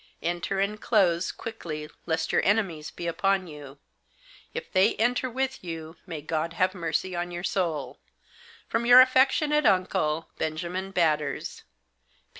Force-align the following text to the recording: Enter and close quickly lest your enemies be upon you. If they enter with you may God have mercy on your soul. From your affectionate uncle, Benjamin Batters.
Enter 0.23 0.59
and 0.59 0.81
close 0.81 1.31
quickly 1.31 1.87
lest 2.07 2.31
your 2.31 2.43
enemies 2.43 2.89
be 2.89 3.05
upon 3.05 3.45
you. 3.45 3.77
If 4.51 4.71
they 4.71 4.95
enter 4.95 5.29
with 5.29 5.63
you 5.63 5.95
may 6.07 6.23
God 6.23 6.53
have 6.53 6.73
mercy 6.73 7.15
on 7.15 7.29
your 7.29 7.43
soul. 7.43 7.99
From 8.67 8.87
your 8.87 8.99
affectionate 8.99 9.67
uncle, 9.67 10.29
Benjamin 10.39 10.89
Batters. 10.89 11.61